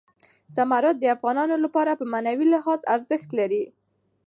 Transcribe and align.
زمرد 0.55 0.95
د 0.99 1.05
افغانانو 1.15 1.55
لپاره 1.65 1.91
په 1.99 2.05
معنوي 2.11 2.45
لحاظ 2.53 2.79
ارزښت 2.95 3.29
لري. 3.39 3.63